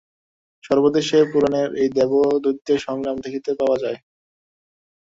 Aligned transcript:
সর্বদেশের 0.63 1.23
পুরাণেই 1.31 1.67
এই 1.81 1.89
দেব-দৈত্যের 1.97 2.79
সংগ্রাম 2.85 3.17
দেখিতে 3.25 3.51
পাওয়া 3.59 3.77
যায়। 3.83 3.97